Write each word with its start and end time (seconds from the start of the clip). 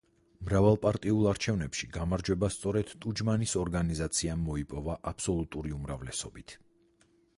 მრავალპარტიულ 0.45 1.27
არჩევნებში 1.31 1.89
გამარჯვება 1.97 2.49
სწორედ 2.55 2.93
ტუჯმანის 3.05 3.53
ორგანიზაციამ 3.65 4.43
მოიპოვა 4.49 4.97
აბსოლუტური 5.13 5.75
უმრავლესობით. 5.77 6.57